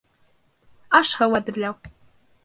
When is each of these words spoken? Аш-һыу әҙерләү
Аш-һыу 0.99 1.37
әҙерләү 1.39 1.77